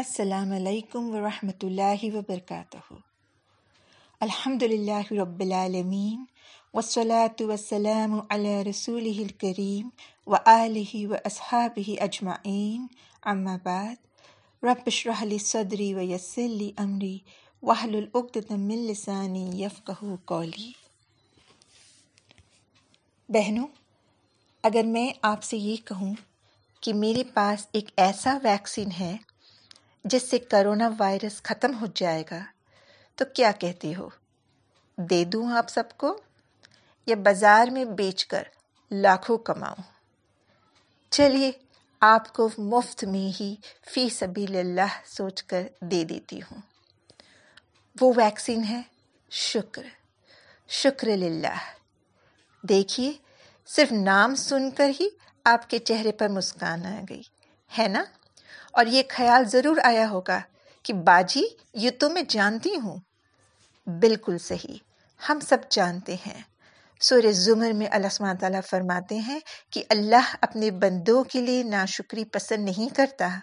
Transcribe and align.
السلام 0.00 0.52
علیکم 0.52 1.08
ورحمۃ 1.10 1.62
اللہ 1.62 2.04
وبرکاتہ۔ 2.14 2.94
الحمد 4.20 4.62
للہ 4.62 5.12
رب 5.12 5.40
العالمین 5.40 6.24
وسلاۃ 6.74 7.40
وسلام 7.40 8.18
علی 8.30 8.64
رسول 8.70 9.06
الکریم 9.18 9.88
و 10.26 10.36
علیہ 10.44 11.08
و 11.08 11.14
اصحاب 11.24 11.78
اجمعین۔ 12.00 12.86
اما 13.22 13.56
بعد، 13.62 13.94
رب 14.62 14.82
اشرح 14.86 15.24
لی 15.24 15.38
صدری 15.38 15.94
و 15.94 16.00
یسلی 16.00 16.72
امری 16.76 17.18
وحل 17.62 17.94
العقدۃ 17.94 18.50
من 18.50 18.86
لسانی 18.86 19.62
یفقہ 19.62 20.14
قولی۔ 20.24 20.72
بہنوں، 23.28 23.66
اگر 24.62 24.82
میں 24.82 25.08
آپ 25.22 25.42
سے 25.42 25.56
یہ 25.56 25.76
کہوں 25.86 26.14
کہ 26.80 26.94
میرے 26.94 27.24
پاس 27.24 27.66
ایک 27.72 27.90
ایسا 27.96 28.38
ویکسین 28.42 28.90
ہے 29.00 29.16
جس 30.04 30.30
سے 30.30 30.38
کرونا 30.38 30.90
وائرس 30.98 31.42
ختم 31.42 31.80
ہو 31.80 31.86
جائے 31.94 32.24
گا، 32.30 32.38
تو 33.14 33.24
کیا 33.34 33.52
کہتی 33.52 33.94
ہو؟ 33.94 34.08
دے 34.96 35.24
دوں 35.24 35.52
آپ 35.52 35.68
سب 35.68 35.84
کو؟ 35.96 36.20
یا 37.06 37.16
بازار 37.16 37.68
میں 37.68 37.84
بیچ 37.84 38.26
کر 38.26 38.42
لاکھوں 38.90 39.38
کماؤں؟ 39.38 39.82
چلیے، 41.10 41.52
آپ 42.00 42.32
کو 42.32 42.48
مفت 42.58 43.04
میں 43.04 43.40
ہی 43.40 43.54
فی 43.92 44.08
سبیل 44.08 44.56
اللہ 44.56 45.00
سوچ 45.06 45.42
کر 45.42 45.62
دے 45.80 46.04
دیتی 46.04 46.40
ہوں۔ 46.40 46.60
وہ 48.00 48.12
ویکسین 48.16 48.64
ہے، 48.64 48.82
شکر 49.30 49.82
شکر 50.68 51.06
للہ۔ 51.06 51.56
دیکھیے، 52.62 53.12
صرف 53.66 53.92
نام 53.92 54.34
سن 54.34 54.70
کر 54.70 54.90
ہی 55.00 55.08
آپ 55.44 55.70
کے 55.70 55.78
چہرے 55.78 56.12
پر 56.12 56.28
مسکان 56.28 56.86
آ 56.86 57.00
گئی، 57.08 57.22
ہے 57.78 57.88
نا؟ 57.88 58.04
اور 58.70 58.86
یہ 58.86 59.02
خیال 59.08 59.44
ضرور 59.44 59.76
آیا 59.82 60.10
ہوگا 60.10 60.40
کہ 60.82 60.92
باجی، 60.92 61.42
یہ 61.74 61.90
تو 61.98 62.10
میں 62.10 62.22
جانتی 62.28 62.78
ہوں۔ 62.80 62.96
بالکل 63.86 64.38
صحیح، 64.38 64.76
ہم 65.28 65.38
سب 65.40 65.58
جانتے 65.70 66.14
ہیں۔ 66.14 66.42
سور 67.00 67.32
زمر 67.32 67.70
میں 67.70 67.86
اللہ 67.90 68.32
تعالیٰ 68.40 68.60
فرماتے 68.70 69.18
ہیں 69.18 69.40
کہ 69.70 69.84
اللہ 69.88 70.36
اپنے 70.40 70.70
بندوں 70.70 71.24
کے 71.24 71.40
لیے 71.40 71.62
ناشکری 71.62 72.24
پسند 72.24 72.64
نہیں 72.64 72.94
کرتا 72.94 73.38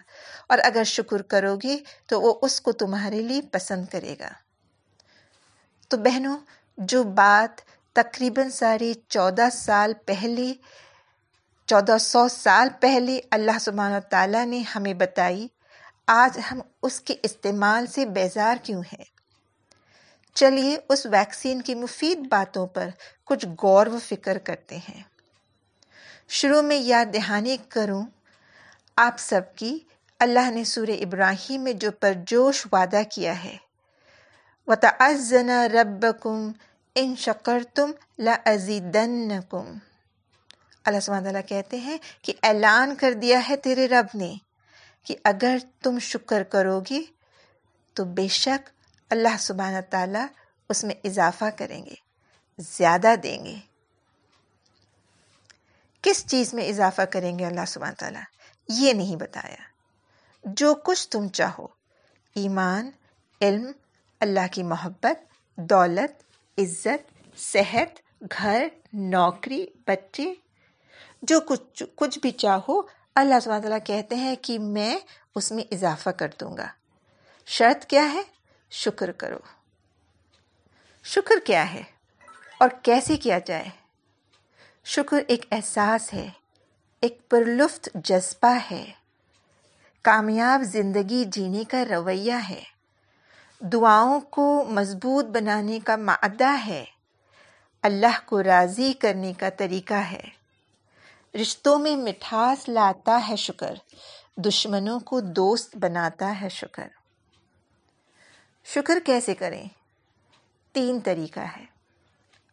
اور 0.48 0.58
اگر 0.62 0.84
شکر 0.84 1.22
کرو 1.22 1.56
گے 1.56 1.78
تو 2.06 2.20
وہ 2.20 2.38
اس 2.42 2.60
کو 2.60 2.72
تمہارے 2.72 3.22
لیے 3.22 3.42
پسند 3.42 3.86
کرے 3.86 4.16
گا۔ 4.20 4.28
تو 5.88 5.96
بہنوں، 5.96 6.38
جو 6.78 7.02
بات 7.02 7.60
تقریباً 7.92 8.50
ساڑھے 8.50 8.92
چودہ 9.08 9.48
سال 9.52 9.92
پہلے 10.06 10.52
چودہ 11.68 11.98
سو 12.00 12.28
سال 12.28 12.68
پہلے 12.80 13.20
اللہ 13.30 13.58
سبحانہ 13.60 13.98
تعالیٰ 14.10 14.46
نے 14.46 14.58
ہمیں 14.58 14.94
بتائی، 14.94 15.48
آج 16.06 16.38
ہم 16.52 16.60
اس 16.82 17.00
کے 17.00 17.14
استعمال 17.22 17.86
سے 17.86 18.06
بیزار 18.06 18.54
کیوں 18.62 18.80
ہیں؟ 18.80 19.04
چلیے، 20.34 20.76
اس 20.88 21.06
ویکسین 21.06 21.62
کی 21.62 21.74
مفید 21.74 22.18
باتوں 22.18 22.66
پر 22.66 22.88
کچھ 23.24 23.46
غور 23.62 23.86
و 23.86 23.98
فکر 24.04 24.38
کرتے 24.38 24.76
ہیں۔ 24.76 25.02
شروع 26.28 26.60
میں 26.60 26.76
یاد 26.76 27.06
دہانی 27.14 27.56
کروں، 27.68 28.06
آپ 28.96 29.14
سب 29.18 29.40
کی 29.56 29.78
اللہ 30.18 30.50
نے 30.50 30.64
سور 30.64 30.88
ابراہیم 30.88 31.62
میں 31.62 31.72
جو 31.72 31.90
پرجوش 31.90 32.66
وعدہ 32.72 33.02
کیا 33.10 33.44
ہے 33.44 33.56
و 34.66 34.74
تعزنا 34.74 35.68
رب 35.68 36.06
کم 36.20 36.52
ان 36.94 37.14
شکر 37.16 37.58
تم 37.74 37.90
لزیدن 38.18 39.28
کم 39.50 39.74
اللہ 40.88 41.00
سب 41.00 41.12
تعالیٰ 41.12 41.40
کہتے 41.48 41.76
ہیں 41.76 41.98
کہ 42.22 42.32
اعلان 42.42 42.94
کر 42.96 43.12
دیا 43.12 43.48
ہے 43.48 43.56
تیرے 43.56 43.88
رب 43.88 44.06
نے 44.14 44.34
کہ 45.04 45.16
اگر 45.24 45.56
تم 45.82 45.98
شکر 45.98 46.42
کرو 46.42 46.80
گی 46.80 47.04
تو 47.92 48.04
بے 48.04 48.28
شک 48.28 48.70
اللہ 49.10 49.36
سبحانہ 49.38 49.76
تعالیٰ 49.90 50.26
اس 50.68 50.84
میں 50.84 50.94
اضافہ 51.04 51.44
کریں 51.56 51.86
گے، 51.86 51.94
زیادہ 52.58 53.14
دیں 53.22 53.44
گے۔ 53.44 53.54
کس 56.02 56.26
چیز 56.26 56.54
میں 56.54 56.68
اضافہ 56.68 57.02
کریں 57.02 57.38
گے 57.38 57.44
اللہ 57.44 57.64
سبحانہ 57.68 57.94
تعالیٰ 57.94 58.22
یہ 58.68 58.92
نہیں 58.92 59.16
بتایا۔ 59.16 59.68
جو 60.44 60.74
کچھ 60.74 61.08
تم 61.08 61.28
چاہو، 61.28 61.66
ایمان، 62.34 62.90
علم، 63.40 63.72
اللہ 64.20 64.46
کی 64.52 64.62
محبت، 64.62 65.32
دولت، 65.56 66.22
عزت، 66.58 67.28
صحت، 67.38 68.22
گھر، 68.42 68.68
نوکری، 68.92 69.66
بچے 69.86 70.34
جو 71.22 71.40
کچھ 71.40 71.82
کچھ 71.94 72.18
بھی 72.18 72.30
چاہو، 72.30 72.82
اللہ 73.14 73.40
سب 73.42 73.50
تعالیٰ 73.50 73.78
کہتے 73.84 74.14
ہیں 74.14 74.36
کہ 74.42 74.58
میں 74.58 74.98
اس 75.34 75.52
میں 75.52 75.64
اضافہ 75.72 76.10
کر 76.10 76.28
دوں 76.40 76.56
گا۔ 76.56 76.66
شرط 77.46 77.84
کیا 77.84 78.12
ہے؟ 78.12 78.22
شکر 78.70 79.12
کرو۔ 79.12 79.38
شکر 81.04 81.34
کیا 81.46 81.72
ہے؟ 81.72 81.82
اور 82.60 82.68
کیسے 82.82 83.16
کیا 83.16 83.38
جائے؟ 83.46 83.68
شکر 84.84 85.16
ایک 85.28 85.46
احساس 85.50 86.14
ہے، 86.14 86.28
ایک 87.00 87.28
پرلفت 87.28 87.88
جذبہ 87.94 88.56
ہے۔ 88.70 88.92
کامیاب 90.02 90.62
زندگی 90.62 91.24
جینے 91.24 91.64
کا 91.64 91.84
رویہ 91.84 92.34
ہے۔ 92.50 92.62
دعاؤں 93.60 94.20
کو 94.20 94.64
مضبوط 94.64 95.24
بنانے 95.24 95.80
کا 95.84 95.96
معدہ 95.96 96.66
ہے۔ 96.66 96.84
اللہ 97.82 98.26
کو 98.26 98.42
راضی 98.42 98.92
کرنے 98.92 99.32
کا 99.32 99.48
طریقہ 99.48 99.94
ہے۔ 99.94 100.37
رشتوں 101.40 101.78
میں 101.78 101.96
مٹھاس 101.96 102.68
لاتا 102.68 103.28
ہے 103.28 103.36
شکر، 103.36 103.74
دشمنوں 104.36 105.00
کو 105.00 105.20
دوست 105.20 105.76
بناتا 105.76 106.40
ہے 106.40 106.48
شکر۔ 106.48 106.88
شکر 108.64 108.98
کیسے 109.04 109.34
کریں؟ 109.34 109.68
تین 110.72 111.00
طریقہ 111.00 111.40
ہے۔ 111.40 111.64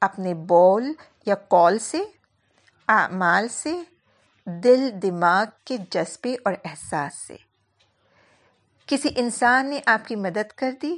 اپنے 0.01 0.33
بول 0.33 0.93
یا 1.25 1.35
کال 1.35 1.79
سے، 1.79 2.03
اعمال 2.87 3.47
سے، 3.47 3.81
دل، 4.45 4.89
دماغ 5.01 5.45
کے 5.65 5.77
جذبے 5.89 6.35
اور 6.45 6.53
احساس 6.65 7.27
سے۔ 7.27 7.37
کسی 8.85 9.09
انسان 9.15 9.69
نے 9.69 9.79
آپ 9.85 10.07
کی 10.07 10.15
مدد 10.15 10.51
کر 10.55 10.71
دی، 10.81 10.95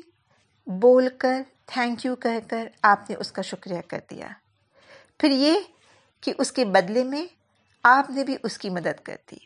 بول 0.68 1.10
کر 1.18 1.42
تھینک 1.66 2.06
یو 2.06 2.16
کہہ 2.16 2.50
کر 2.50 2.68
آپ 2.82 3.10
نے 3.10 3.16
اس 3.16 3.32
کا 3.32 3.42
شکریہ 3.42 3.82
کر 3.88 4.00
دیا۔ 4.10 4.28
پھر 5.18 5.30
یہ 5.30 5.60
کہ 6.22 6.34
اس 6.38 6.52
کے 6.52 6.66
بدلے 6.66 7.04
میں 7.04 7.26
آپ 7.84 8.10
نے 8.10 8.24
بھی 8.24 8.38
اس 8.44 8.58
کی 8.58 8.70
مدد 8.70 9.02
کر 9.04 9.16
دی۔ 9.32 9.38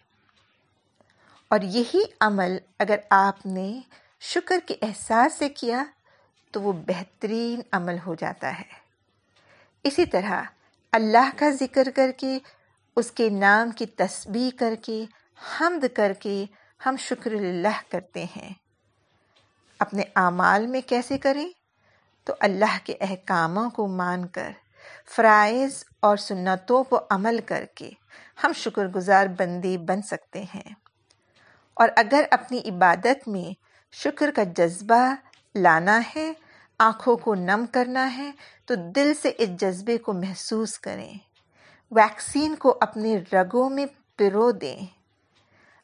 اور 1.48 1.60
یہی 1.62 2.00
عمل 2.20 2.58
اگر 2.80 2.96
آپ 3.10 3.46
نے 3.46 3.82
شکر 4.20 4.60
کے 4.68 4.76
احساس 4.82 5.34
سے 5.34 5.50
کیا 5.50 5.84
تو 6.52 6.62
وہ 6.62 6.74
بہترین 6.74 7.62
عمل 7.72 7.96
ہو 8.06 8.16
جاتا 8.16 8.60
ہے۔ 8.60 8.82
اسی 9.84 10.06
طرح 10.06 10.44
اللہ 10.92 11.30
کا 11.36 11.50
ذکر 11.50 11.88
کر 11.96 12.12
کے، 12.18 12.40
اس 12.96 13.12
کے 13.12 13.30
نام 13.30 13.72
کی 13.72 13.86
تسبیح 13.86 14.50
کر 14.60 14.74
کے، 14.82 15.06
حمد 15.62 15.86
کر 15.96 16.14
کے 16.20 16.46
ہم 16.86 16.96
شکر 17.00 17.32
اللہ 17.32 17.82
کرتے 17.90 18.24
ہیں۔ 18.24 18.54
اپنے 19.80 20.04
اعمال 20.16 20.68
میں 20.68 20.82
کیسے 20.82 21.18
کریں؟ 21.18 21.50
تو 22.24 22.34
اللہ 22.40 22.78
کے 22.84 22.96
احکاموں 23.02 23.70
کو 23.70 23.88
مان 23.88 24.28
کر، 24.28 24.52
فرائض 25.16 25.84
اور 26.00 26.18
سنتوں 26.18 26.84
کو 26.84 27.00
عمل 27.10 27.40
کر 27.46 27.66
کے۔ 27.76 27.90
ہم 28.44 28.52
شکر 28.56 28.88
گزار 28.88 29.26
بندی 29.38 29.78
بن 29.78 30.02
سکتے 30.02 30.44
ہیں۔ 30.56 30.74
اور 31.74 31.90
اگر 31.96 32.24
اپنی 32.32 32.58
عبادت 32.58 33.28
میں 33.28 33.54
شکر 33.92 34.32
کا 34.36 34.44
جذبہ 34.44 35.16
لانا 35.56 36.02
ہے، 36.16 36.34
آنکھوں 36.80 37.18
کو 37.18 37.36
نم 37.36 37.66
کرنا 37.72 38.18
ہے، 38.18 38.32
تو 38.66 38.76
دل 38.76 39.14
سے 39.22 39.32
اس 39.38 39.50
جذبے 39.50 39.98
کو 39.98 40.14
محسوس 40.14 40.80
کریں۔ 40.80 41.14
ویکسین 41.92 42.56
کو 42.56 42.78
اپنے 42.82 43.18
رگوں 43.34 43.70
میں 43.70 43.86
پرو 44.18 44.52
دیں۔ 44.52 44.80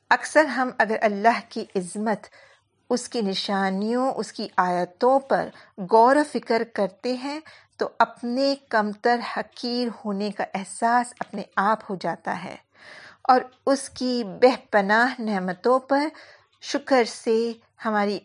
اکثر 0.10 0.46
ہم 0.46 0.70
اگر 0.78 0.96
اللہ 1.02 1.40
کی 1.50 1.66
عظمت، 1.76 2.28
اس 2.90 3.10
کی 3.10 3.22
نشانیوں، 3.22 4.12
اس 4.12 4.32
کی 4.32 4.48
آیتوں 4.58 5.20
پر 5.20 5.48
غور 5.92 6.16
و 6.16 6.24
فکر 6.32 6.64
کرتے 6.74 7.14
ہیں 7.14 7.40
تو 7.78 7.90
اپنے 8.00 8.56
کمتر 8.70 9.20
حقیر 9.38 9.88
ہونے 10.06 10.32
کا 10.32 10.44
احساس 10.54 11.14
اپنے 11.20 11.42
آپ 11.56 11.80
ہو 11.90 11.96
جاتا 12.02 12.44
ہے 12.44 12.56
اور 13.22 13.42
اس 13.66 13.90
کی 13.90 14.24
بہ 14.42 14.72
پناہ 14.72 15.22
نعمتوں 15.22 15.80
پر 15.80 16.08
شکر 16.62 17.04
سے 17.04 17.54
ہماری 17.86 18.20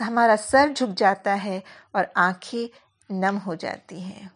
ہمارا 0.00 0.34
سر 0.48 0.70
جھک 0.76 0.98
جاتا 0.98 1.44
ہے 1.44 1.60
اور 1.92 2.04
آنکھیں 2.14 2.78
نم 3.12 3.38
ہو 3.46 3.54
جاتی 3.54 4.00
ہیں۔ 4.00 4.28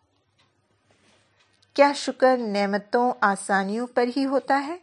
کیا 1.75 1.93
شکر 1.95 2.37
نعمتوں 2.37 3.13
آسانیوں 3.21 3.87
پر 3.87 4.05
ہی 4.17 4.25
ہوتا 4.25 4.65
ہے؟ 4.67 4.77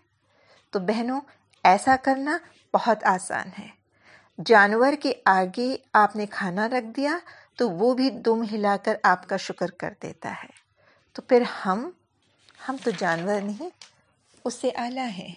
تو 0.72 0.80
بہنوں، 0.80 1.22
ایسا 1.64 1.96
کرنا 2.04 2.38
بہت 2.74 3.04
آسان 3.04 3.48
ہے۔ 3.60 3.68
جانور 4.46 4.94
کے 5.00 5.14
آگے 5.26 5.78
آپ 5.94 6.16
نے 6.16 6.26
کھانا 6.26 6.70
رکھ 6.70 6.98
دیا 6.98 7.18
تو 7.58 7.70
وہ 7.70 7.94
بھی 7.94 8.10
دم 8.10 8.44
ہلا 8.52 8.78
کر 8.84 8.96
آپ 9.04 9.30
کا 9.30 9.38
شکر 9.38 9.72
کر 9.72 9.94
دیتا 10.04 10.34
ہے۔ 10.44 10.50
تو 11.14 11.22
پھر 11.22 11.42
ہم 11.66 11.90
ہم 12.70 12.76
تو 12.84 12.92
جانور 12.98 13.42
نہیں، 13.42 13.70
اس 14.46 14.54
سے 14.54 14.70
اعلیٰ 14.76 15.10
ہیں۔ 15.10 15.36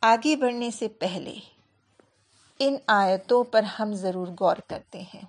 آگے 0.00 0.36
بڑھنے 0.36 0.70
سے 0.70 0.88
پہلے 0.88 1.34
ان 2.58 2.76
آیتوں 2.86 3.44
پر 3.44 3.62
ہم 3.62 3.94
ضرور 3.94 4.28
غور 4.40 4.56
کرتے 4.56 5.00
ہیں۔ 5.00 5.24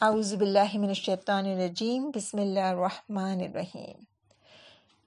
اعوذ 0.00 0.34
باللہ 0.34 0.74
من 0.74 0.88
الشیطان 0.88 1.46
الرجیم، 1.46 2.10
بسم 2.14 2.40
اللہ 2.40 2.60
الرحمن 2.60 3.40
الرحیم۔ 3.40 4.02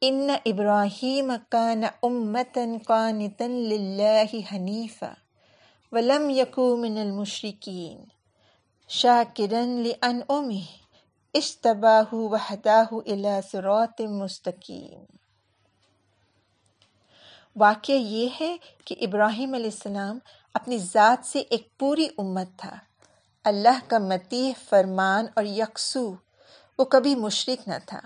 ان 0.02 0.30
ابراہیم 0.46 1.32
کان 1.50 1.84
امتن 2.04 2.78
قانتا 2.88 3.46
للہ 3.48 4.36
حنیفا 4.52 5.14
ولم 5.92 6.30
یکو 6.30 6.78
من 6.78 6.98
المشرکین۔ 6.98 8.17
شاکرن 8.90 9.70
لانعمہ 9.70 10.54
اشتباہ 11.34 12.14
وحداہ 12.14 12.94
الى 12.94 13.40
صراط 13.52 14.02
مستقیم 14.02 15.04
واقعہ 17.56 17.96
یہ 17.96 18.30
ہے 18.42 18.58
کہ 18.86 18.96
ابراہیم 19.02 19.54
علیہ 19.54 19.66
السلام 19.66 20.20
اپنی 20.54 20.78
ذات 20.78 21.26
سے 21.26 21.40
ایک 21.40 21.78
پوری 21.78 22.08
امت 22.18 22.48
تھا۔ 22.58 22.76
اللہ 23.44 23.80
کا 23.88 23.98
متی 23.98 24.54
فرمان 24.70 25.26
اور 25.36 25.44
یکسو، 25.44 26.16
وہ 26.80 26.86
کبھی 26.86 27.16
مشرق 27.16 27.68
نہ 27.68 27.74
تھا۔ 27.86 28.00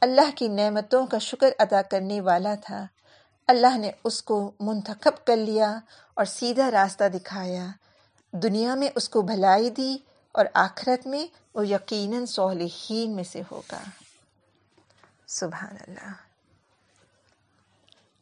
اللہ 0.00 0.30
کی 0.36 0.48
نعمتوں 0.48 1.06
کا 1.06 1.18
شکر 1.18 1.50
ادا 1.58 1.82
کرنے 1.82 2.20
والا 2.20 2.54
تھا۔ 2.54 2.86
اللہ 3.46 3.78
نے 3.78 3.90
اس 4.04 4.22
کو 4.22 4.52
منتخب 4.60 5.26
کر 5.26 5.36
لیا 5.36 5.78
اور 6.14 6.24
سیدھا 6.24 6.70
راستہ 6.70 7.04
دکھایا۔ 7.04 7.66
دنیا 8.32 8.74
میں 8.74 8.88
اس 8.94 9.08
کو 9.08 9.22
بھلائی 9.22 9.70
دی 9.70 9.96
اور 10.32 10.46
آخرت 10.54 11.06
میں 11.06 11.26
وہ 11.54 11.68
یقیناً 11.68 12.24
صالحین 12.24 13.16
میں 13.16 13.24
سے 13.24 13.42
ہوگا۔ 13.50 13.82
سبحان 15.26 15.76
اللہ۔ 15.80 16.12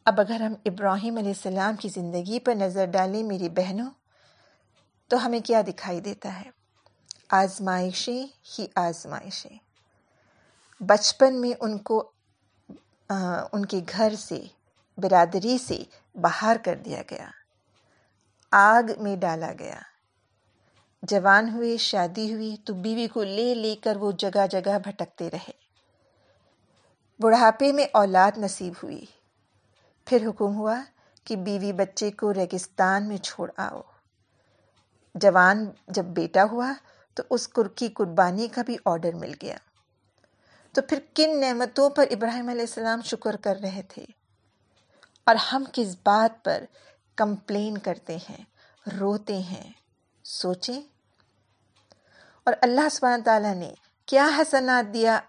اب 0.05 0.19
اگر 0.19 0.41
ہم 0.41 0.53
ابراہیم 0.65 1.17
علیہ 1.17 1.27
السلام 1.27 1.75
کی 1.75 1.89
زندگی 1.89 2.39
پر 2.39 2.55
نظر 2.55 2.85
ڈالیں 2.85 3.23
میری 3.23 3.49
بہنوں، 3.49 3.89
تو 5.07 5.25
ہمیں 5.25 5.39
کیا 5.39 5.61
دکھائی 5.67 5.99
دیتا 5.99 6.39
ہے؟ 6.39 6.49
آزمائشیں 7.29 8.23
ہی 8.23 8.67
آزمائشیں۔ 8.75 9.57
بچپن 10.79 11.41
میں 11.41 11.51
ان 11.59 11.77
کو 11.77 12.11
ان 13.51 13.65
کے 13.65 13.79
گھر 13.89 14.13
سے، 14.19 14.43
برادری 14.97 15.57
سے 15.57 15.83
باہر 16.15 16.57
کر 16.65 16.75
دیا 16.75 17.01
گیا۔ 17.11 17.29
آگ 18.51 18.83
میں 18.97 19.15
ڈالا 19.15 19.51
گیا۔ 19.59 19.79
جوان 21.01 21.49
ہوئے، 21.49 21.77
شادی 21.77 22.33
ہوئی، 22.33 22.55
تو 22.65 22.73
بیوی 22.73 23.07
کو 23.07 23.23
لے 23.23 23.55
لے 23.55 23.75
کر 23.75 23.95
وہ 23.95 24.11
جگہ 24.11 24.47
جگہ 24.47 24.79
بھٹکتے 24.83 25.29
رہے۔ 25.29 25.51
بڑھاپے 27.19 27.71
میں 27.71 27.85
اولاد 27.93 28.37
نصیب 28.37 28.73
ہوئی۔ 28.83 29.05
پھر 30.05 30.27
حکم 30.27 30.55
ہوا 30.55 30.81
کہ 31.23 31.35
بیوی 31.35 31.73
بچے 31.73 32.11
کو 32.11 32.33
ریگستان 32.33 33.07
میں 33.07 33.17
چھوڑ 33.17 33.51
آؤ۔ 33.57 33.81
جوان 35.15 35.69
جب 35.87 36.05
بیٹا 36.05 36.43
ہوا 36.51 36.73
تو 37.13 37.23
اس 37.29 37.49
کی 37.75 37.87
قربانی 37.87 38.47
کا 38.47 38.61
بھی 38.61 38.77
آرڈر 38.85 39.13
مل 39.13 39.31
گیا۔ 39.41 39.57
تو 40.71 40.81
پھر 40.81 40.99
کن 41.13 41.41
نعمتوں 41.41 41.89
پر 41.89 42.05
ابراہیم 42.11 42.49
علیہ 42.49 42.61
السلام 42.61 43.01
شکر 43.01 43.35
کر 43.35 43.57
رہے 43.63 43.81
تھے؟ 43.89 44.05
اور 45.23 45.35
ہم 45.35 45.63
کس 45.73 45.95
بات 46.03 46.45
پر 46.45 46.63
کمپلین 47.15 47.77
کرتے 47.77 48.17
ہیں، 48.29 48.43
روتے 48.99 49.37
ہیں، 49.37 49.71
سوچیں؟ 50.23 50.81
اور 52.43 52.53
اللہ 52.61 52.89
سبحانہ 52.91 53.23
تعالیٰ 53.23 53.55
نے 53.55 53.73
کیا 54.05 54.29
حسنات 54.37 54.93
دیا 54.93 55.19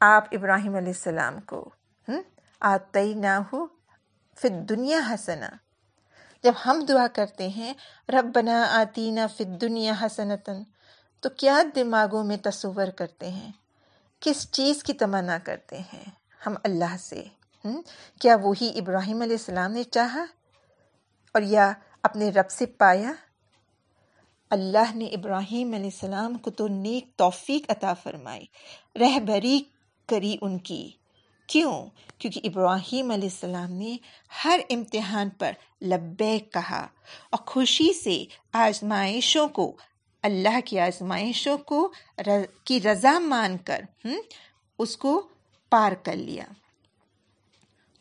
آپ 0.00 0.24
ابراہیم 0.32 0.74
علیہ 0.74 0.88
السلام 0.88 1.40
کو؟ 1.40 1.70
آتے 2.60 3.14
نہ 3.14 3.40
ہو 3.52 3.66
پھر 4.36 4.48
دنیا 4.68 5.00
حسنا 5.10 5.48
جب 6.42 6.52
ہم 6.66 6.84
دعا 6.88 7.06
کرتے 7.12 7.48
ہیں 7.48 7.74
رب 8.08 8.30
بنا 8.34 8.66
آتی 8.70 9.10
نہ 9.10 9.20
پھر 9.36 9.44
دنیا 9.44 9.92
حسنتاً، 10.02 10.62
تو 11.20 11.28
کیا 11.28 11.62
دماغوں 11.74 12.24
میں 12.24 12.36
تصور 12.36 12.86
کرتے 12.86 13.30
ہیں؟ 13.30 13.52
کس 14.20 14.50
چیز 14.50 14.82
کی 14.82 14.92
تمنا 14.92 15.38
کرتے 15.38 15.78
ہیں 15.78 16.04
ہم 16.46 16.54
اللہ 16.64 16.96
سے؟ 17.00 17.24
کیا 18.20 18.36
وہی 18.36 18.78
ابراہیم 18.78 19.22
علیہ 19.22 19.36
السلام 19.36 19.72
نے 19.72 19.82
چاہا؟ 19.82 20.24
اور 21.34 21.42
یا 21.42 21.72
اپنے 22.02 22.30
رب 22.30 22.50
سے 22.50 22.66
پایا؟ 22.66 23.12
اللہ 24.50 24.94
نے 24.94 25.06
ابراہیم 25.06 25.74
علیہ 25.74 25.84
السلام 25.84 26.38
کو 26.38 26.50
تو 26.50 26.68
نیک 26.68 27.06
توفیق 27.16 27.70
عطا 27.70 27.94
فرمائی، 27.94 28.44
رہبری 29.00 29.60
کری 30.06 30.36
ان 30.40 30.58
کی۔ 30.58 30.90
کیوں؟ 31.46 31.86
کیونکہ 32.18 32.40
ابراہیم 32.44 33.10
علیہ 33.10 33.28
السلام 33.28 33.72
نے 33.72 33.96
ہر 34.44 34.60
امتحان 34.70 35.28
پر 35.30 35.52
لبیک 35.82 36.52
کہا 36.52 36.86
اور 37.30 37.46
خوشی 37.46 37.92
سے 37.92 38.24
آزمائشوں 38.52 39.48
کو، 39.48 39.76
اللہ 40.22 40.60
کی 40.64 40.80
آزمائشوں 40.80 41.58
کو 41.58 41.92
کی 42.64 42.80
رضا 42.80 43.18
مان 43.18 43.56
کر 43.58 43.80
اس 44.78 44.96
کو 44.96 45.28
پار 45.70 45.92
کر 45.92 46.16
لیا۔ 46.16 46.44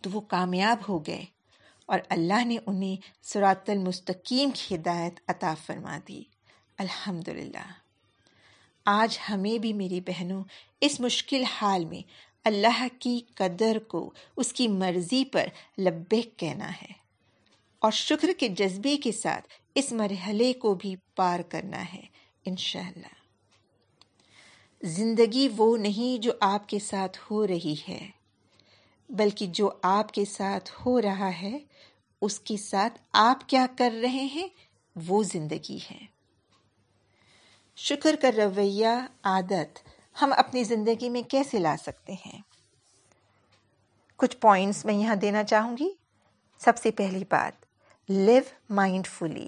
تو 0.01 0.09
وہ 0.13 0.21
کامیاب 0.21 0.77
ہو 0.89 0.99
گئے 0.99 1.25
اور 1.85 1.99
اللہ 2.09 2.45
نے 2.45 2.57
انہیں 2.65 2.95
سرات 3.23 3.69
المستقیم 3.69 4.49
کی 4.53 4.75
ہدایت 4.75 5.19
عطا 5.27 5.53
فرما 5.65 5.97
دی۔ 6.07 6.36
الحمد 6.77 7.27
للہ 7.27 7.71
آج 8.85 9.17
ہمیں 9.29 9.57
بھی 9.57 9.73
میری 9.73 10.01
بہنوں 10.01 10.43
اس 10.81 10.99
مشکل 10.99 11.43
حال 11.43 11.85
میں 11.85 12.01
اللہ 12.43 12.87
کی 12.99 13.21
قدر 13.35 13.77
کو 13.87 14.11
اس 14.37 14.53
کی 14.53 14.67
مرضی 14.67 15.25
پر 15.25 15.47
لبیک 15.77 16.37
کہنا 16.37 16.71
ہے 16.71 16.91
اور 17.79 17.91
شکر 17.91 18.29
کے 18.37 18.47
جذبے 18.47 18.97
کے 18.97 19.11
ساتھ 19.11 19.47
اس 19.75 19.91
مرحلے 19.91 20.53
کو 20.53 20.75
بھی 20.75 20.95
پار 21.15 21.39
کرنا 21.39 21.93
ہے 21.93 22.01
انشاءاللہ۔ 22.45 23.15
زندگی 24.83 25.47
وہ 25.57 25.77
نہیں 25.77 26.21
جو 26.21 26.31
آپ 26.41 26.69
کے 26.69 26.79
ساتھ 26.79 27.17
ہو 27.31 27.47
رہی 27.47 27.75
ہے، 27.89 28.09
بلکہ 29.09 29.47
جو 29.47 29.69
آپ 29.81 30.11
کے 30.11 30.25
ساتھ 30.25 30.69
ہو 30.85 31.01
رہا 31.01 31.41
ہے، 31.41 31.57
اس 32.21 32.39
کے 32.39 32.57
ساتھ 32.57 32.99
آپ 33.13 33.49
کیا 33.49 33.65
کر 33.77 33.93
رہے 34.01 34.25
ہیں، 34.25 34.47
وہ 35.07 35.23
زندگی 35.23 35.79
ہے۔ 35.91 36.16
شکر 37.79 38.15
کا 38.21 38.27
رویہ، 38.37 38.87
عادت 39.23 39.79
ہم 40.21 40.33
اپنی 40.37 40.63
زندگی 40.63 41.09
میں 41.09 41.21
کیسے 41.21 41.59
لا 41.59 41.75
سکتے 41.81 42.13
ہیں؟ 42.13 42.41
کچھ 44.15 44.37
پوائنٹس 44.37 44.85
میں 44.85 44.93
یہاں 44.93 45.15
دینا 45.15 45.43
چاہوں 45.43 45.77
گی۔ 45.77 45.89
سب 46.59 46.77
سے 46.77 46.91
پہلی 46.91 47.23
بات 47.29 47.65
لیو 48.09 48.43
مائنڈ 48.69 49.07
فلی 49.07 49.47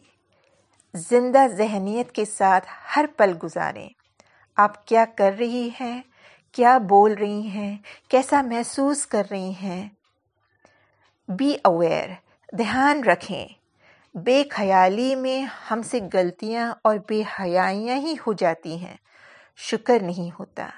زندہ 0.94 1.48
ذہنیت 1.48 2.12
کے 2.12 2.26
ساتھ 2.26 2.68
ہر 2.96 3.06
پل 3.18 3.34
گزاریں۔ 3.44 3.90
آپ 4.56 4.88
کیا 4.88 5.06
کر 5.18 5.34
رہی 5.40 5.70
ہیں؟ 5.82 6.02
کیا 6.52 6.78
بول 6.78 7.14
رہی 7.14 7.48
ہیں؟ 7.48 7.78
کیسا 8.08 8.42
محسوس 8.42 9.06
کر 9.06 9.24
رہی 9.32 9.52
ہیں؟ 9.52 9.90
بی 11.28 11.56
اویئر 11.64 12.10
دھیان 12.58 13.04
رکھیں۔ 13.04 13.48
بے 14.16 14.44
خیالی 14.52 15.16
میں 15.16 15.42
ہم 15.42 15.82
سے 15.82 16.00
غلطیاں 16.14 16.74
اور 16.84 16.98
بے 17.10 17.24
حیائیاں 17.40 17.96
ہی 17.96 18.14
ہو 18.28 18.34
جاتی 18.34 18.78
ہیں۔ 18.78 18.98
شکر 19.58 19.98
نہیں 20.02 20.36
ہوتا۔ 20.40 20.70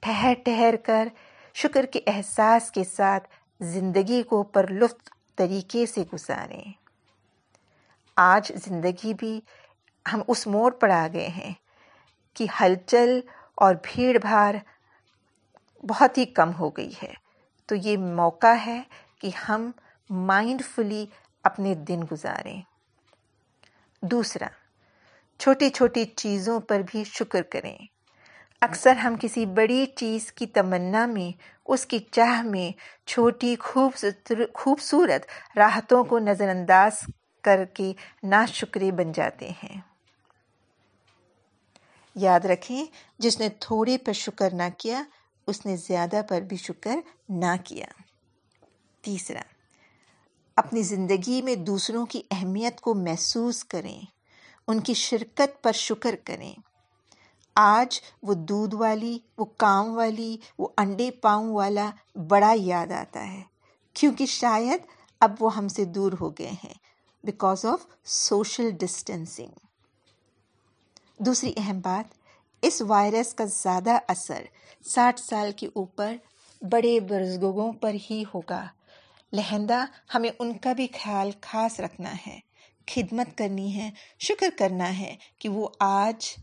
ٹھہر 0.00 0.34
ٹھہر 0.44 0.74
کر 0.76 1.08
شکر 1.54 1.86
کے 1.86 2.00
احساس 2.06 2.70
کے 2.70 2.84
ساتھ 2.84 3.28
زندگی 3.60 4.22
کو 4.22 4.42
پر 4.42 4.68
لطف 4.68 5.10
طریقے 5.36 5.86
سے 5.86 6.04
گزاریں۔ 6.12 6.72
آج 8.16 8.52
زندگی 8.56 9.14
بھی 9.14 9.40
ہم 10.12 10.22
اس 10.28 10.46
موڑ 10.46 10.70
پر 10.72 10.88
آ 10.88 11.08
گئے 11.12 11.28
ہیں 11.28 11.52
کہ 12.34 12.46
ہلچل 12.60 13.20
اور 13.54 13.74
بھیڑ 13.82 14.18
بھاڑ 14.18 14.56
بہت 15.88 16.18
ہی 16.18 16.24
کم 16.24 16.52
ہو 16.54 16.70
گئی 16.70 16.92
ہے۔ 17.02 17.12
تو 17.66 17.74
یہ 17.74 17.96
موقع 17.96 18.54
ہے 18.66 18.82
کہ 19.20 19.30
ہم 19.48 19.70
مائنڈ 20.10 20.62
فلی 20.74 21.06
اپنے 21.42 21.74
دن 21.74 22.00
گزاریں۔ 22.12 22.62
دوسرا، 24.02 24.46
چھوٹی 25.38 25.70
چھوٹی 25.70 26.04
چیزوں 26.04 26.60
پر 26.60 26.80
بھی 26.86 27.04
شکر 27.04 27.42
کریں۔ 27.42 27.78
اکثر 28.60 28.96
ہم 28.96 29.14
کسی 29.20 29.46
بڑی 29.46 29.86
چیز 29.86 30.32
کی 30.32 30.46
تمنا 30.46 31.06
میں، 31.06 31.42
اس 31.64 31.86
کی 31.86 31.98
چاہ 31.98 32.42
میں 32.42 32.78
چھوٹی 33.08 33.56
خوبصورت 34.54 35.26
راحتوں 35.56 36.04
کو 36.04 36.18
نظر 36.18 36.48
انداز 36.48 36.92
کر 37.42 37.64
کے 37.64 37.92
نا 38.22 38.46
شکرے 38.46 38.90
بن 38.90 39.12
جاتے 39.12 39.50
ہیں۔ 39.50 39.80
یاد 42.14 42.40
رکھیں، 42.40 42.86
جس 43.18 43.40
نے 43.40 43.48
تھوڑے 43.60 43.98
پر 43.98 44.12
شکر 44.12 44.54
نہ 44.54 44.68
کیا، 44.78 45.02
اس 45.46 45.66
نے 45.66 45.76
زیادہ 45.76 46.20
پر 46.28 46.40
بھی 46.40 46.56
شکر 46.56 46.96
نہ 47.28 47.56
کیا۔ 47.64 47.86
تیسرا 49.00 49.40
اپنی 50.56 50.82
زندگی 50.82 51.42
میں 51.42 51.54
دوسروں 51.54 52.06
کی 52.06 52.22
اہمیت 52.30 52.80
کو 52.80 52.94
محسوس 52.94 53.64
کریں، 53.64 54.00
ان 54.68 54.80
کی 54.80 54.94
شرکت 54.94 55.62
پر 55.62 55.72
شکر 55.72 56.14
کریں۔ 56.24 56.54
آج 57.56 58.00
وہ 58.22 58.34
دودھ 58.34 58.74
والی، 58.74 59.18
وہ 59.38 59.44
کام 59.44 59.96
والی، 59.96 60.36
وہ 60.58 60.68
انڈے 60.76 61.10
پاؤں 61.10 61.52
والا 61.52 61.90
بڑا 62.28 62.52
یاد 62.56 62.92
آتا 62.92 63.32
ہے، 63.32 63.42
کیونکہ 63.94 64.26
شاید 64.26 64.80
اب 65.20 65.34
وہ 65.40 65.56
ہم 65.56 65.68
سے 65.68 65.84
دور 65.84 66.12
ہو 66.20 66.30
گئے 66.30 66.50
ہیں 66.64 66.74
بیکاز 67.24 67.64
آف 67.64 67.86
سوشل 68.04 68.70
ڈسٹینسنگ 68.70 69.52
دوسری 71.18 71.52
اہم 71.56 71.80
بات، 71.80 72.14
اس 72.62 72.82
وائرس 72.82 73.34
کا 73.34 73.44
زیادہ 73.44 73.98
اثر 74.08 74.44
ساٹھ 74.84 75.20
سال 75.20 75.50
کے 75.56 75.68
اوپر 75.74 76.16
بڑے 76.62 77.00
بزرگوں 77.00 77.72
پر 77.72 77.94
ہی 78.10 78.22
ہوگا۔ 78.34 78.66
لہندہ 79.32 79.84
ہمیں 80.14 80.30
ان 80.38 80.58
کا 80.58 80.72
بھی 80.72 80.86
خیال 80.92 81.30
خاص 81.40 81.80
رکھنا 81.80 82.14
ہے، 82.26 82.40
خدمت 82.86 83.38
کرنی 83.38 83.76
ہے، 83.76 83.90
شکر 84.18 84.46
کرنا 84.58 84.98
ہے 84.98 85.16
کہ 85.38 85.48
وہ 85.48 85.68
آج 85.80 86.34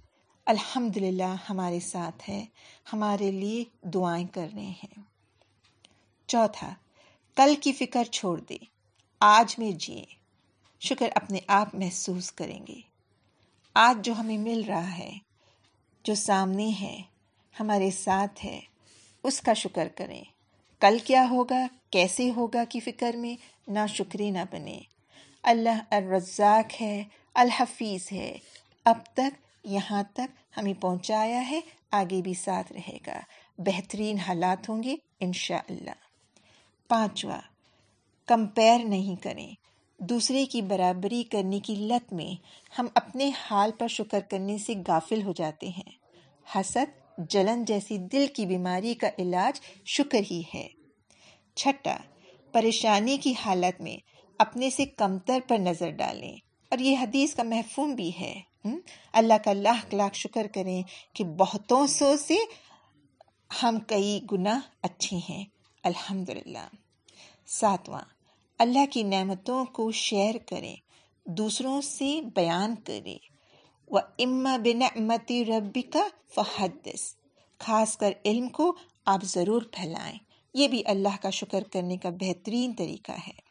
الحمد 0.46 0.98
للہ 0.98 1.36
ہمارے 1.50 1.80
ساتھ 1.80 2.30
ہے، 2.30 2.46
ہمارے 2.94 3.32
لیے 3.32 3.64
دعائیں 3.82 4.28
کر 4.28 4.48
رہے 4.56 4.62
ہیں۔ 4.62 5.02
چوتھا، 6.28 6.74
کل 7.36 7.56
کی 7.56 7.72
فکر 7.72 8.04
چھوڑ 8.04 8.40
دے، 8.40 8.58
آج 9.20 9.56
میں 9.60 9.72
جیے، 9.72 10.06
شکر 10.80 11.10
اپنے 11.16 11.40
آپ 11.48 11.76
محسوس 11.76 12.32
کریں 12.32 12.68
گے۔ 12.68 12.82
آج 13.74 14.06
جو 14.06 14.14
ہمیں 14.14 14.38
مل 14.38 14.64
رہا 14.68 14.98
ہے، 14.98 15.12
جو 16.04 16.16
سامنے 16.16 16.72
ہے، 16.82 17.02
ہمارے 17.60 17.92
ساتھ 17.92 18.46
ہے، 18.46 18.60
اس 19.24 19.42
کا 19.42 19.54
شکر 19.54 19.88
کریں۔ 19.88 20.24
کل 20.80 20.98
کیا 21.04 21.28
ہوگا؟ 21.30 21.68
کیسے 21.90 22.32
ہوگا 22.36 22.64
کی 22.70 22.80
فکر 22.80 23.16
میں؟ 23.16 23.36
نہ 23.68 23.80
شکری 23.90 24.32
نہ 24.32 24.38
بنے 24.52 24.80
اللہ 25.44 25.84
الرزاق 25.90 26.82
ہے، 26.82 27.04
الحفیظ 27.34 28.12
ہے۔ 28.12 28.38
اب 28.86 28.98
تک، 29.14 29.42
یہاں 29.64 30.04
تک 30.14 30.58
ہمیں 30.58 30.82
پہنچایا 30.82 31.50
ہے، 31.50 31.60
آگے 31.92 32.22
بھی 32.22 32.34
ساتھ 32.34 32.74
رہے 32.74 32.98
گا۔ 33.08 33.20
بہترین 33.58 34.18
حالات 34.18 34.70
ہوں 34.70 34.84
گے، 34.84 34.96
انشاءاللہ۔ 35.20 35.80
اللہ 35.80 36.88
پانچواں، 36.88 37.42
کمپیر 38.26 38.80
نہیں 38.84 39.24
کریں۔ 39.24 39.52
دوسرے 39.98 40.46
کی 40.46 40.62
برابری 40.62 41.24
کرنے 41.24 41.60
کی 41.60 41.76
لت 41.76 42.14
میں 42.14 42.44
ہم 42.80 42.88
اپنے 42.96 43.32
حال 43.52 43.72
پر 43.78 43.88
شکر 43.88 44.20
کرنے 44.20 44.58
سے 44.58 44.74
غافل 44.88 45.24
ہو 45.24 45.32
جاتے 45.32 45.68
ہیں۔ 45.68 45.92
حسد 46.56 47.09
جلن 47.20 47.66
جیسی 47.66 47.98
دل 47.98 48.26
کی 48.28 48.46
بیماری 48.46 48.94
کا 48.94 49.10
علاج 49.20 49.60
شکر 49.86 50.20
ہی 50.32 50.42
ہے۔ 50.56 50.68
چھٹا، 51.56 51.98
پریشانی 52.52 53.18
کی 53.18 53.34
حالت 53.46 53.82
میں 53.82 53.98
اپنے 54.40 54.70
سے 54.70 54.86
کمتر 54.86 55.40
پر 55.48 55.58
نظر 55.58 55.90
ڈالیں۔ 55.90 56.38
اور 56.70 56.80
یہ 56.80 56.98
حدیث 56.98 57.36
کا 57.36 57.44
محفوم 57.44 57.96
بھی 57.96 58.12
ہے۔ 58.22 58.42
اللہ 59.14 59.34
کا 59.46 59.54
لاکھ 59.54 59.96
لاکھ 59.96 60.18
شکر 60.18 60.48
کریں 60.54 60.84
کہ 61.14 61.24
بہتوں 61.24 61.88
سو 61.88 62.18
سے 62.18 62.36
ہم 63.64 63.80
کئی 63.88 64.20
گنا 64.32 64.60
اچھے 64.82 65.18
ہیں۔ 65.30 65.46
الحمد 65.84 66.30
للہ 66.30 66.68
ساتواں، 67.48 68.02
اللہ 68.60 68.86
کی 68.92 69.04
نعمتوں 69.04 69.66
کو 69.66 69.92
شیئر 69.92 70.36
کریں۔ 70.48 70.76
دوسروں 71.26 71.82
سے 71.82 72.22
بیان 72.36 72.76
کریں۔ 72.76 73.39
و 73.90 73.98
اما 73.98 74.58
بنعمتی 74.58 75.46
ربی 75.46 75.82
کا 75.82 76.08
فحدث۔ 76.36 77.16
خاص 77.60 77.98
کر 77.98 78.12
علم 78.26 78.48
کو 78.50 78.76
آپ 79.06 79.24
ضرور 79.24 79.62
پھیلائیں۔ 79.72 80.18
یہ 80.54 80.68
بھی 80.68 80.84
اللہ 80.86 81.16
کا 81.22 81.30
شکر 81.30 81.64
کرنے 81.64 81.98
کا 81.98 82.10
بہترین 82.10 82.74
طریقہ 82.74 83.12
ہے۔ 83.12 83.50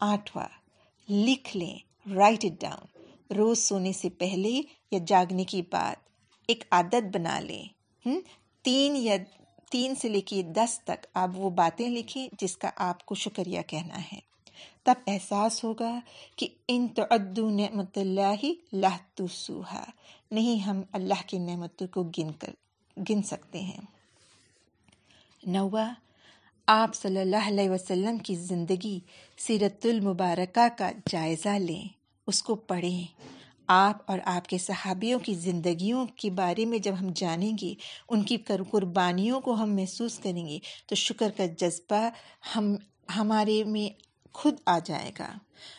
آٹھواں، 0.00 0.48
لکھ 1.10 1.56
لیں۔ 1.56 1.78
رائٹ 2.14 2.44
اٹ 2.44 2.60
ڈاؤن 2.60 3.02
روز 3.34 3.58
سونے 3.58 3.92
سے 3.92 4.08
پہلے 4.08 4.60
یا 4.90 4.98
جاگنے 5.06 5.44
کی 5.44 5.62
بعد 5.62 5.96
ایک 6.48 6.64
عادت 6.70 7.16
بنا 7.16 7.40
لیں۔ 7.40 7.64
تین 8.62 8.96
یا 8.96 9.16
تین 9.70 9.94
سے 9.94 10.08
لے 10.08 10.20
کے 10.20 10.42
دس 10.42 10.80
تک 10.84 11.06
آپ 11.14 11.28
وہ 11.34 11.50
باتیں 11.50 11.90
لکھیں 11.90 12.28
جس 12.40 12.56
کا 12.56 12.70
آپ 12.76 13.06
کو 13.06 13.14
شکریہ 13.14 13.60
کہنا 13.66 13.98
ہے۔ 13.98 14.35
تب 14.86 14.94
احساس 15.06 15.64
ہوگا 15.64 15.98
کہ 16.36 16.48
ان 16.68 16.88
تعدو 16.88 17.50
نعمت 17.50 17.98
اللہ 17.98 18.44
لاہ 18.72 18.96
تسوہا 19.14 19.84
نہیں 20.30 20.58
ہم 20.58 20.82
اللہ 20.92 21.22
کی 21.26 21.38
نعمتوں 21.38 21.86
کو 21.86 22.02
گن 22.02 22.32
کر، 22.32 22.50
گن 23.08 23.22
سکتے 23.22 23.60
ہیں۔ 23.60 23.80
نوا 25.46 25.92
آپ 26.66 26.94
صلی 26.94 27.20
اللہ 27.20 27.48
علیہ 27.48 27.70
وسلم 27.70 28.18
کی 28.18 28.34
زندگی 28.34 29.00
سیرت 29.38 29.86
المبارکہ 29.86 30.68
کا 30.78 30.90
جائزہ 31.08 31.48
لیں، 31.48 31.88
اس 32.26 32.42
کو 32.42 32.54
پڑھیں۔ 32.54 33.04
آپ 33.66 34.10
اور 34.10 34.18
آپ 34.24 34.48
کے 34.48 34.58
صحابیوں 34.58 35.18
کی 35.18 35.34
زندگیوں 35.34 36.06
کے 36.16 36.30
بارے 36.30 36.64
میں 36.64 36.78
جب 36.78 36.94
ہم 37.00 37.06
جانیں 37.14 37.52
گے، 37.62 37.74
ان 38.08 38.22
کی 38.22 38.36
قربانیوں 38.70 39.40
کو 39.40 39.52
ہم 39.52 39.74
محسوس 39.74 40.18
کریں 40.18 40.46
گے، 40.46 40.58
تو 40.86 40.94
شکر 40.94 41.30
کا 41.36 41.46
جذبہ 41.46 42.08
ہم، 42.56 42.74
ہمارے 43.16 43.64
میں 43.64 44.05
خود 44.36 44.54
آ 44.66 44.78
جائے 44.84 45.12
گا۔ 45.18 45.38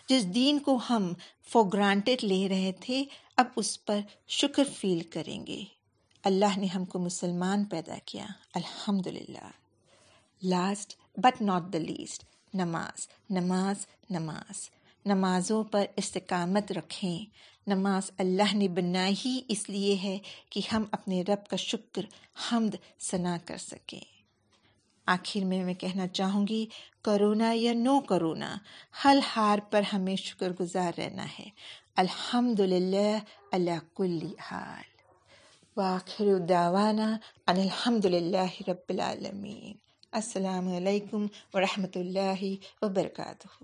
جس 0.10 0.36
دین 0.36 0.60
کو 0.60 0.80
ہم 0.90 1.14
فور 1.50 1.66
گرانٹیڈ 1.74 2.24
لے 2.24 2.50
رہے 2.50 2.72
تھے، 2.82 3.06
اب 3.36 3.46
اس 3.56 3.86
پر 3.86 4.00
شکر 4.28 4.64
فیل 4.76 5.00
کریں 5.00 5.48
گے۔ 5.48 5.64
اللہ 6.24 6.58
نے 6.58 6.66
ہم 6.66 6.86
کو 6.86 7.00
مسلمان 7.00 7.66
پیدا 7.66 7.96
کیا۔ 8.06 8.26
الحمد 8.54 9.08
للہ 9.08 9.50
last 10.44 10.96
but 11.18 11.42
not 11.42 11.74
the 11.74 11.80
least 11.80 12.24
نماز۔ 12.54 13.08
نماز 13.30 13.76
نماز۔ 14.10 14.70
نمازوں 15.06 15.64
پر 15.64 15.86
استقامت 15.96 16.72
رکھیں۔ 16.72 17.26
نماز 17.68 18.12
اللہ 18.18 18.56
نے 18.56 18.68
بنا 18.68 19.08
ہی 19.26 19.42
اس 19.48 19.70
لیے 19.70 19.98
ہے 20.04 20.18
کہ 20.50 20.62
ہم 20.74 20.84
اپنے 20.92 21.22
رب 21.22 21.50
کا 21.50 21.56
شکر، 21.56 22.02
حمد، 22.52 23.02
ثنا 23.02 23.38
کر 23.46 23.58
سکیں۔ 23.58 24.02
آخر 25.06 25.46
میں 25.46 25.64
میں 25.64 25.74
کہنا 25.74 26.08
چاہوں 26.08 26.48
گی 26.48 26.66
کرونا 27.08 27.52
یا 27.54 27.74
نو 27.74 28.00
کرونا 28.00 28.58
حل 29.06 29.20
ہار 29.36 29.60
پر 29.72 29.82
ہمیں 29.94 30.16
شکر 30.16 30.52
گزار 30.60 30.92
رہنا 30.98 31.26
ہے۔ 31.40 31.50
الحمد 31.96 32.60
للہ 32.60 33.18
اللہ 33.52 33.96
کل 33.96 34.20
حال۔ 34.40 34.84
واخر 35.78 36.26
الداوانہ 36.26 37.18
ان 37.48 37.60
الحمد 37.60 38.06
للہ 38.06 38.70
رب 38.70 38.86
العالمین۔ 38.90 39.74
السلام 40.12 40.76
علیکم 40.76 41.26
ورحمۃ 41.54 41.96
اللہ 41.96 42.44
وبرکاتہ۔ 42.82 43.64